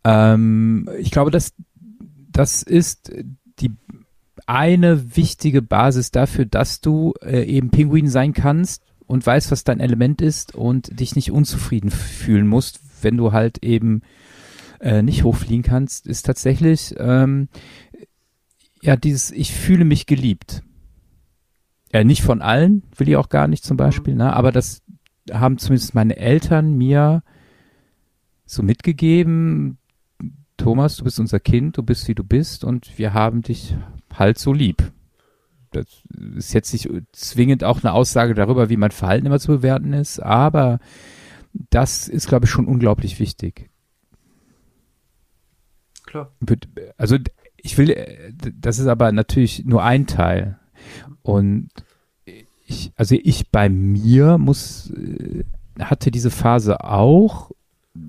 ähm, 0.05 0.89
ich 0.99 1.11
glaube, 1.11 1.31
dass 1.31 1.55
das 2.31 2.63
ist 2.63 3.11
eine 4.49 5.15
wichtige 5.15 5.61
Basis 5.61 6.11
dafür, 6.11 6.47
dass 6.47 6.81
du 6.81 7.13
äh, 7.23 7.45
eben 7.45 7.71
Pinguin 7.71 8.09
sein 8.09 8.33
kannst 8.33 8.83
und 9.07 9.25
weißt, 9.27 9.51
was 9.51 9.63
dein 9.63 9.79
Element 9.79 10.23
ist 10.23 10.55
und 10.55 10.99
dich 10.99 11.15
nicht 11.15 11.31
unzufrieden 11.31 11.91
fühlen 11.91 12.47
musst, 12.47 12.81
wenn 13.03 13.19
du 13.19 13.33
halt 13.33 13.63
eben 13.63 14.01
äh, 14.81 15.03
nicht 15.03 15.25
hochfliegen 15.25 15.63
kannst, 15.63 16.07
ist 16.07 16.25
tatsächlich 16.25 16.95
ähm, 16.99 17.49
ja 18.81 18.97
dieses 18.97 19.33
Ich 19.33 19.53
fühle 19.53 19.85
mich 19.85 20.07
geliebt. 20.07 20.63
Ja, 21.93 22.03
nicht 22.03 22.23
von 22.23 22.41
allen, 22.41 22.85
will 22.97 23.09
ich 23.11 23.17
auch 23.17 23.29
gar 23.29 23.49
nicht 23.49 23.65
zum 23.65 23.77
Beispiel, 23.77 24.15
ne? 24.15 24.33
aber 24.33 24.51
das 24.51 24.83
haben 25.31 25.59
zumindest 25.59 25.95
meine 25.95 26.17
Eltern 26.17 26.73
mir 26.73 27.23
so 28.47 28.63
mitgegeben. 28.63 29.77
Thomas, 30.57 30.97
du 30.97 31.05
bist 31.05 31.21
unser 31.21 31.39
Kind, 31.39 31.77
du 31.77 31.83
bist 31.83 32.09
wie 32.09 32.15
du 32.15 32.25
bist 32.25 32.65
und 32.65 32.99
wir 32.99 33.13
haben 33.13 33.43
dich 33.43 33.75
halt 34.15 34.39
so 34.39 34.53
lieb. 34.53 34.93
Das 35.71 35.87
ist 36.37 36.55
jetzt 36.55 36.73
nicht 36.73 36.89
zwingend 37.13 37.63
auch 37.63 37.83
eine 37.83 37.93
Aussage 37.93 38.35
darüber, 38.35 38.71
wie 38.71 38.77
mein 38.77 38.91
Verhalten 38.91 39.27
immer 39.27 39.39
zu 39.39 39.49
bewerten 39.49 39.93
ist, 39.93 40.19
aber 40.21 40.81
das 41.71 42.09
ist, 42.09 42.29
glaube 42.29 42.47
ich, 42.47 42.51
schon 42.51 42.67
unglaublich 42.67 43.21
wichtig. 43.21 43.71
Klar. 46.07 46.33
Also 46.97 47.19
ich 47.57 47.77
will, 47.77 47.95
das 48.59 48.79
ist 48.79 48.87
aber 48.87 49.13
natürlich 49.13 49.65
nur 49.65 49.83
ein 49.83 50.07
Teil. 50.07 50.59
Und 51.23 51.69
ich, 52.69 52.93
also 52.97 53.15
ich 53.15 53.51
bei 53.51 53.69
mir 53.69 54.39
muss, 54.39 54.91
äh, 54.91 55.45
hatte 55.79 56.11
diese 56.11 56.31
Phase 56.31 56.85
auch, 56.85 57.51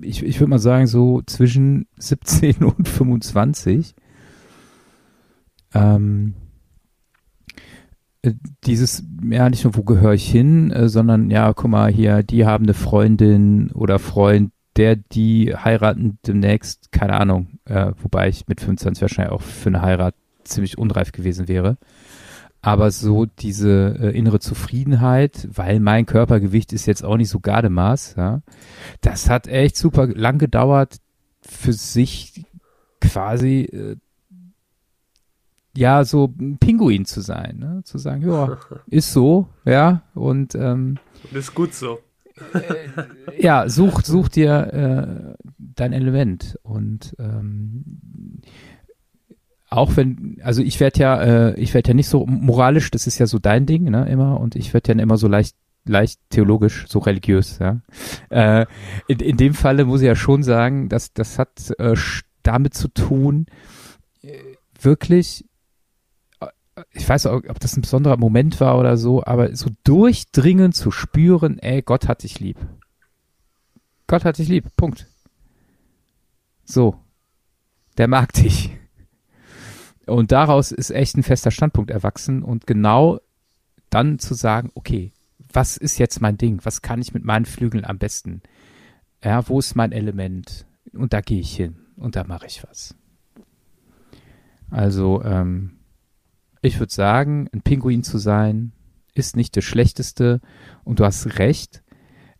ich, 0.02 0.22
ich 0.22 0.38
würde 0.40 0.50
mal 0.50 0.58
sagen, 0.58 0.86
so 0.86 1.22
zwischen 1.26 1.86
17 1.98 2.56
und 2.64 2.88
25. 2.88 3.94
Ähm, 5.74 6.34
äh, 8.22 8.32
dieses, 8.64 9.04
ja, 9.30 9.48
nicht 9.48 9.64
nur, 9.64 9.76
wo 9.76 9.82
gehöre 9.82 10.14
ich 10.14 10.30
hin, 10.30 10.70
äh, 10.70 10.88
sondern 10.88 11.30
ja, 11.30 11.52
guck 11.52 11.70
mal 11.70 11.90
hier, 11.90 12.22
die 12.22 12.46
haben 12.46 12.64
eine 12.64 12.74
Freundin 12.74 13.70
oder 13.72 13.98
Freund, 13.98 14.52
der, 14.76 14.96
die 14.96 15.54
heiraten 15.54 16.18
demnächst, 16.26 16.92
keine 16.92 17.14
Ahnung, 17.14 17.58
äh, 17.64 17.92
wobei 18.02 18.28
ich 18.28 18.46
mit 18.46 18.60
25 18.60 19.02
wahrscheinlich 19.02 19.32
auch 19.32 19.42
für 19.42 19.68
eine 19.68 19.82
Heirat 19.82 20.14
ziemlich 20.44 20.78
unreif 20.78 21.12
gewesen 21.12 21.48
wäre. 21.48 21.76
Aber 22.62 22.90
so 22.90 23.24
diese 23.24 23.96
äh, 23.98 24.16
innere 24.16 24.38
Zufriedenheit, 24.38 25.48
weil 25.50 25.80
mein 25.80 26.04
Körpergewicht 26.04 26.72
ist 26.74 26.86
jetzt 26.86 27.04
auch 27.04 27.16
nicht 27.16 27.30
so 27.30 27.40
Gardemaß, 27.40 28.14
ja, 28.18 28.42
das 29.00 29.30
hat 29.30 29.46
echt 29.46 29.76
super 29.76 30.06
lang 30.06 30.38
gedauert, 30.38 30.98
für 31.40 31.72
sich 31.72 32.44
quasi 33.00 33.62
äh, 33.62 33.96
ja 35.76 36.04
so 36.04 36.32
ein 36.38 36.58
Pinguin 36.58 37.04
zu 37.04 37.20
sein, 37.20 37.58
ne? 37.58 37.82
zu 37.84 37.98
sagen, 37.98 38.28
ja, 38.28 38.58
ist 38.86 39.12
so, 39.12 39.48
ja, 39.64 40.02
und 40.14 40.54
ähm, 40.54 40.98
ist 41.32 41.54
gut 41.54 41.74
so. 41.74 41.98
ja, 43.38 43.68
such, 43.68 44.00
such 44.02 44.28
dir 44.30 45.36
äh, 45.38 45.44
dein 45.58 45.92
Element 45.92 46.58
und 46.62 47.14
ähm, 47.18 47.84
auch 49.70 49.96
wenn, 49.96 50.38
also 50.42 50.62
ich 50.62 50.80
werde 50.80 51.00
ja, 51.00 51.22
äh, 51.22 51.60
ich 51.60 51.74
werde 51.74 51.88
ja 51.88 51.94
nicht 51.94 52.08
so 52.08 52.26
moralisch, 52.26 52.90
das 52.90 53.06
ist 53.06 53.18
ja 53.18 53.26
so 53.26 53.38
dein 53.38 53.66
Ding, 53.66 53.84
ne, 53.84 54.08
immer, 54.10 54.40
und 54.40 54.56
ich 54.56 54.74
werde 54.74 54.92
ja 54.92 54.98
immer 55.00 55.16
so 55.16 55.28
leicht, 55.28 55.54
leicht 55.86 56.18
theologisch, 56.28 56.86
so 56.88 56.98
religiös, 56.98 57.58
ja. 57.60 57.80
Äh, 58.30 58.66
in, 59.06 59.20
in 59.20 59.36
dem 59.36 59.54
Falle 59.54 59.84
muss 59.84 60.00
ich 60.00 60.08
ja 60.08 60.16
schon 60.16 60.42
sagen, 60.42 60.88
dass 60.88 61.12
das 61.12 61.38
hat 61.38 61.72
äh, 61.78 61.94
damit 62.42 62.74
zu 62.74 62.88
tun, 62.88 63.46
äh, 64.22 64.38
wirklich, 64.80 65.44
äh, 65.44 65.49
ich 66.92 67.08
weiß 67.08 67.26
auch, 67.26 67.42
ob 67.48 67.60
das 67.60 67.76
ein 67.76 67.82
besonderer 67.82 68.16
Moment 68.16 68.60
war 68.60 68.78
oder 68.78 68.96
so, 68.96 69.24
aber 69.24 69.54
so 69.56 69.70
durchdringend 69.84 70.74
zu 70.74 70.90
spüren, 70.90 71.58
ey, 71.58 71.82
Gott 71.82 72.08
hat 72.08 72.22
dich 72.22 72.40
lieb. 72.40 72.58
Gott 74.06 74.24
hat 74.24 74.38
dich 74.38 74.48
lieb, 74.48 74.64
Punkt. 74.76 75.06
So. 76.64 76.96
Der 77.98 78.08
mag 78.08 78.32
dich. 78.32 78.76
Und 80.06 80.32
daraus 80.32 80.72
ist 80.72 80.90
echt 80.90 81.16
ein 81.16 81.22
fester 81.22 81.50
Standpunkt 81.50 81.90
erwachsen 81.90 82.42
und 82.42 82.66
genau 82.66 83.20
dann 83.90 84.18
zu 84.18 84.34
sagen, 84.34 84.70
okay, 84.74 85.12
was 85.52 85.76
ist 85.76 85.98
jetzt 85.98 86.20
mein 86.20 86.38
Ding? 86.38 86.60
Was 86.64 86.82
kann 86.82 87.00
ich 87.00 87.12
mit 87.12 87.24
meinen 87.24 87.44
Flügeln 87.44 87.84
am 87.84 87.98
besten? 87.98 88.42
Ja, 89.22 89.48
wo 89.48 89.58
ist 89.58 89.74
mein 89.74 89.92
Element? 89.92 90.66
Und 90.92 91.12
da 91.12 91.20
gehe 91.20 91.40
ich 91.40 91.54
hin 91.54 91.76
und 91.96 92.16
da 92.16 92.24
mache 92.24 92.46
ich 92.46 92.64
was. 92.68 92.94
Also, 94.70 95.22
ähm, 95.24 95.79
ich 96.62 96.78
würde 96.78 96.92
sagen, 96.92 97.48
ein 97.52 97.62
Pinguin 97.62 98.02
zu 98.02 98.18
sein, 98.18 98.72
ist 99.14 99.36
nicht 99.36 99.56
das 99.56 99.64
Schlechteste 99.64 100.40
und 100.84 101.00
du 101.00 101.04
hast 101.04 101.38
recht. 101.38 101.82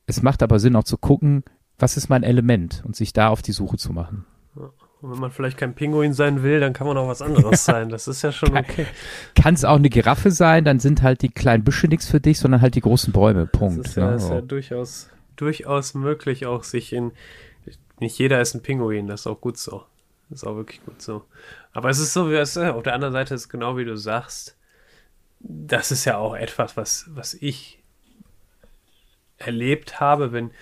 Es 0.06 0.22
macht 0.22 0.42
aber 0.42 0.58
Sinn 0.58 0.76
auch 0.76 0.84
zu 0.84 0.98
gucken, 0.98 1.44
was 1.78 1.96
ist 1.96 2.08
mein 2.08 2.22
Element 2.22 2.82
und 2.84 2.96
sich 2.96 3.12
da 3.12 3.28
auf 3.28 3.42
die 3.42 3.52
Suche 3.52 3.76
zu 3.76 3.92
machen. 3.92 4.26
Und 4.54 5.12
wenn 5.12 5.18
man 5.18 5.30
vielleicht 5.30 5.56
kein 5.56 5.74
Pinguin 5.74 6.12
sein 6.12 6.42
will, 6.42 6.60
dann 6.60 6.74
kann 6.74 6.86
man 6.86 6.96
auch 6.98 7.08
was 7.08 7.22
anderes 7.22 7.64
sein. 7.64 7.88
Das 7.88 8.06
ist 8.06 8.22
ja 8.22 8.32
schon 8.32 8.56
okay. 8.56 8.86
Kann 9.34 9.54
es 9.54 9.64
auch 9.64 9.76
eine 9.76 9.88
Giraffe 9.88 10.30
sein, 10.30 10.64
dann 10.64 10.78
sind 10.78 11.02
halt 11.02 11.22
die 11.22 11.30
kleinen 11.30 11.64
Büsche 11.64 11.88
nichts 11.88 12.06
für 12.06 12.20
dich, 12.20 12.38
sondern 12.38 12.60
halt 12.60 12.74
die 12.74 12.82
großen 12.82 13.12
Bäume. 13.12 13.46
Punkt. 13.46 13.78
Das 13.78 13.92
ist 13.92 13.96
ja, 13.96 14.10
ne? 14.10 14.16
ist 14.16 14.28
ja 14.28 14.40
durchaus, 14.42 15.08
durchaus 15.36 15.94
möglich, 15.94 16.46
auch 16.46 16.64
sich 16.64 16.92
in. 16.92 17.12
Nicht 17.98 18.18
jeder 18.18 18.40
ist 18.40 18.54
ein 18.54 18.62
Pinguin, 18.62 19.06
das 19.06 19.20
ist 19.20 19.26
auch 19.26 19.40
gut 19.40 19.58
so. 19.58 19.84
Ist 20.30 20.46
auch 20.46 20.56
wirklich 20.56 20.84
gut 20.84 21.02
so. 21.02 21.24
Aber 21.72 21.90
es 21.90 21.98
ist 21.98 22.12
so, 22.12 22.30
wie 22.30 22.34
es. 22.34 22.56
Auf 22.56 22.82
der 22.82 22.94
anderen 22.94 23.12
Seite 23.12 23.34
ist 23.34 23.48
genau 23.48 23.76
wie 23.76 23.84
du 23.84 23.96
sagst. 23.96 24.56
Das 25.40 25.90
ist 25.90 26.04
ja 26.04 26.18
auch 26.18 26.34
etwas, 26.34 26.76
was, 26.76 27.06
was 27.08 27.34
ich 27.34 27.82
erlebt 29.38 30.00
habe, 30.00 30.32
wenn 30.32 30.52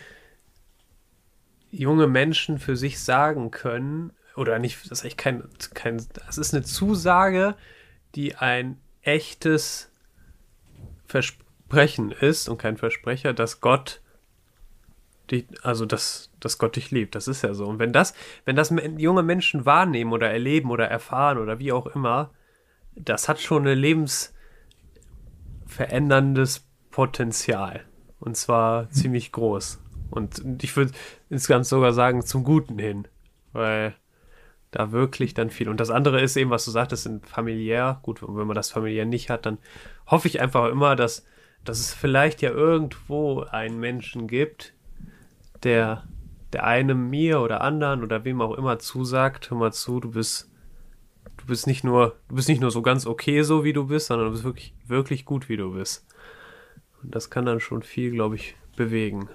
junge 1.70 2.06
Menschen 2.06 2.58
für 2.58 2.76
sich 2.76 3.02
sagen 3.02 3.50
können, 3.50 4.12
oder 4.36 4.58
nicht, 4.58 4.90
das 4.90 5.00
ist 5.00 5.04
echt 5.04 5.18
kein, 5.18 5.42
kein, 5.74 6.06
das 6.26 6.38
ist 6.38 6.54
eine 6.54 6.62
Zusage, 6.62 7.56
die 8.14 8.36
ein 8.36 8.80
echtes 9.02 9.90
Versprechen 11.06 12.12
ist 12.12 12.48
und 12.48 12.58
kein 12.58 12.76
Versprecher, 12.76 13.34
dass 13.34 13.60
Gott 13.60 14.00
dich, 15.30 15.46
also 15.62 15.86
dass, 15.86 16.30
dass 16.40 16.58
Gott 16.58 16.74
dich 16.76 16.90
liebt. 16.90 17.14
Das 17.14 17.28
ist 17.28 17.42
ja 17.42 17.54
so. 17.54 17.66
Und 17.66 17.78
wenn 17.78 17.92
das, 17.92 18.14
wenn 18.44 18.56
das 18.56 18.74
junge 18.96 19.22
Menschen 19.22 19.64
wahrnehmen 19.66 20.12
oder 20.12 20.30
erleben 20.30 20.70
oder 20.70 20.88
erfahren 20.88 21.38
oder 21.38 21.58
wie 21.58 21.72
auch 21.72 21.86
immer, 21.86 22.30
das 22.94 23.28
hat 23.28 23.40
schon 23.40 23.66
ein 23.66 23.78
lebensveränderndes 23.78 26.66
Potenzial. 26.90 27.84
Und 28.20 28.36
zwar 28.36 28.90
ziemlich 28.90 29.32
groß. 29.32 29.82
Und 30.10 30.62
ich 30.62 30.76
würde 30.76 30.92
insgesamt 31.30 31.66
sogar 31.66 31.92
sagen, 31.92 32.24
zum 32.24 32.44
Guten 32.44 32.78
hin. 32.78 33.08
Weil 33.52 33.94
da 34.70 34.92
wirklich 34.92 35.34
dann 35.34 35.50
viel. 35.50 35.68
Und 35.68 35.80
das 35.80 35.90
andere 35.90 36.20
ist 36.20 36.36
eben, 36.36 36.50
was 36.50 36.64
du 36.64 36.70
sagtest, 36.70 37.08
familiär. 37.24 38.00
Gut, 38.02 38.22
wenn 38.22 38.46
man 38.46 38.54
das 38.54 38.70
familiär 38.70 39.06
nicht 39.06 39.30
hat, 39.30 39.46
dann 39.46 39.58
hoffe 40.06 40.28
ich 40.28 40.40
einfach 40.40 40.68
immer, 40.68 40.96
dass, 40.96 41.24
dass 41.64 41.80
es 41.80 41.94
vielleicht 41.94 42.42
ja 42.42 42.50
irgendwo 42.50 43.42
einen 43.42 43.78
Menschen 43.78 44.28
gibt, 44.28 44.74
der, 45.64 46.04
der 46.52 46.64
einem 46.64 47.10
mir 47.10 47.40
oder 47.40 47.60
anderen 47.60 48.02
oder 48.02 48.24
wem 48.24 48.40
auch 48.40 48.56
immer 48.56 48.78
zusagt, 48.78 49.50
hör 49.50 49.58
mal 49.58 49.72
zu, 49.72 50.00
du 50.00 50.10
bist, 50.12 50.50
du 51.36 51.46
bist 51.46 51.66
nicht 51.66 51.84
nur, 51.84 52.16
du 52.28 52.36
bist 52.36 52.48
nicht 52.48 52.60
nur 52.60 52.70
so 52.70 52.82
ganz 52.82 53.06
okay 53.06 53.42
so, 53.42 53.64
wie 53.64 53.72
du 53.72 53.86
bist, 53.86 54.06
sondern 54.06 54.28
du 54.28 54.32
bist 54.32 54.44
wirklich, 54.44 54.74
wirklich 54.86 55.24
gut, 55.24 55.48
wie 55.48 55.56
du 55.56 55.72
bist. 55.72 56.06
Und 57.02 57.14
das 57.14 57.30
kann 57.30 57.46
dann 57.46 57.60
schon 57.60 57.82
viel, 57.82 58.10
glaube 58.10 58.36
ich, 58.36 58.56
bewegen. 58.76 59.28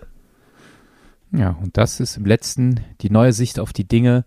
Ja, 1.32 1.58
und 1.62 1.77
das 1.77 2.00
ist 2.00 2.18
im 2.18 2.25
letzten 2.25 2.80
die 3.01 3.10
neue 3.10 3.34
Sicht 3.34 3.60
auf 3.60 3.74
die 3.74 3.88
Dinge, 3.88 4.25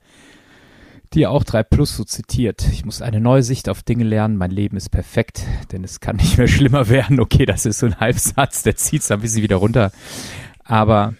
die 1.13 1.27
auch 1.27 1.45
3 1.45 1.63
Plus 1.63 1.97
so 1.97 2.05
zitiert. 2.05 2.67
Ich 2.73 2.85
muss 2.85 3.01
eine 3.01 3.21
neue 3.21 3.43
Sicht 3.43 3.69
auf 3.69 3.83
Dinge 3.83 4.05
lernen. 4.05 4.37
Mein 4.37 4.51
Leben 4.51 4.77
ist 4.77 4.91
perfekt, 4.91 5.45
denn 5.71 5.85
es 5.85 6.01
kann 6.01 6.17
nicht 6.17 6.37
mehr 6.37 6.49
schlimmer 6.49 6.89
werden. 6.89 7.21
Okay, 7.21 7.47
das 7.47 7.65
ist 7.65 7.79
so 7.79 7.87
ein 7.87 8.01
Halbsatz, 8.01 8.65
der 8.65 8.77
zieht 8.77 9.03
es 9.03 9.11
ein 9.11 9.21
bisschen 9.21 9.43
wieder 9.43 9.57
runter. 9.57 9.93
Aber 10.65 11.15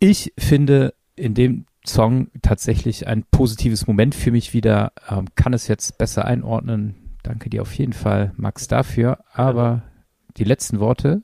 ich 0.00 0.32
finde 0.36 0.94
in 1.14 1.34
dem 1.34 1.66
Song 1.86 2.28
tatsächlich 2.42 3.06
ein 3.06 3.24
positives 3.30 3.86
Moment 3.86 4.14
für 4.14 4.32
mich 4.32 4.52
wieder. 4.52 4.92
Ähm, 5.08 5.26
kann 5.36 5.52
es 5.52 5.68
jetzt 5.68 5.98
besser 5.98 6.24
einordnen. 6.24 7.16
Danke 7.22 7.48
dir 7.48 7.62
auf 7.62 7.72
jeden 7.74 7.92
Fall, 7.92 8.32
Max, 8.36 8.66
dafür. 8.66 9.18
Aber 9.32 9.82
die 10.36 10.44
letzten 10.44 10.80
Worte 10.80 11.22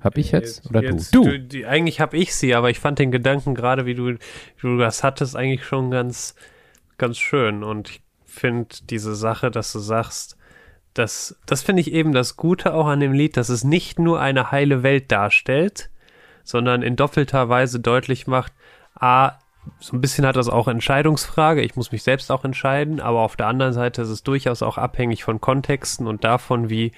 habe 0.00 0.20
ich 0.20 0.32
jetzt, 0.32 0.68
oder 0.68 0.82
jetzt, 0.82 1.14
du? 1.14 1.24
du? 1.24 1.38
Die, 1.38 1.66
eigentlich 1.66 2.00
habe 2.00 2.16
ich 2.16 2.34
sie, 2.34 2.54
aber 2.54 2.70
ich 2.70 2.80
fand 2.80 2.98
den 2.98 3.10
Gedanken 3.10 3.54
gerade, 3.54 3.86
wie 3.86 3.94
du, 3.94 4.08
wie 4.08 4.18
du 4.60 4.78
das 4.78 5.02
hattest, 5.02 5.36
eigentlich 5.36 5.64
schon 5.64 5.90
ganz, 5.90 6.34
ganz 6.98 7.18
schön. 7.18 7.62
Und 7.62 7.90
ich 7.90 8.02
finde 8.24 8.74
diese 8.90 9.14
Sache, 9.14 9.50
dass 9.50 9.72
du 9.72 9.78
sagst, 9.78 10.36
das, 10.94 11.36
das 11.46 11.62
finde 11.62 11.80
ich 11.80 11.92
eben 11.92 12.12
das 12.12 12.36
Gute 12.36 12.74
auch 12.74 12.86
an 12.86 13.00
dem 13.00 13.12
Lied, 13.12 13.36
dass 13.36 13.48
es 13.48 13.64
nicht 13.64 13.98
nur 13.98 14.20
eine 14.20 14.50
heile 14.50 14.82
Welt 14.82 15.10
darstellt, 15.12 15.90
sondern 16.44 16.82
in 16.82 16.96
doppelter 16.96 17.48
Weise 17.48 17.80
deutlich 17.80 18.26
macht, 18.26 18.52
a, 18.98 19.38
so 19.78 19.96
ein 19.96 20.00
bisschen 20.00 20.26
hat 20.26 20.36
das 20.36 20.48
auch 20.48 20.68
Entscheidungsfrage, 20.68 21.62
ich 21.62 21.76
muss 21.76 21.92
mich 21.92 22.02
selbst 22.02 22.30
auch 22.30 22.44
entscheiden, 22.44 23.00
aber 23.00 23.20
auf 23.20 23.36
der 23.36 23.46
anderen 23.46 23.72
Seite 23.72 24.02
ist 24.02 24.08
es 24.08 24.22
durchaus 24.22 24.62
auch 24.62 24.78
abhängig 24.78 25.24
von 25.24 25.40
Kontexten 25.40 26.06
und 26.06 26.24
davon, 26.24 26.68
wie, 26.68 26.92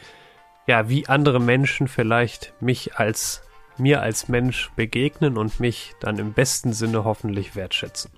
ja, 0.67 0.89
wie 0.89 1.09
andere 1.09 1.41
Menschen 1.41 1.89
vielleicht 1.89 2.55
mich 2.61 2.97
als, 2.97 3.43
mir 3.77 4.03
als 4.03 4.29
Mensch 4.29 4.71
begegnen 4.77 5.37
und 5.37 5.61
mich 5.61 5.95
dann 6.01 6.19
im 6.19 6.33
besten 6.33 6.73
Sinne 6.73 7.05
hoffentlich 7.05 7.55
wertschätzen. 7.55 8.11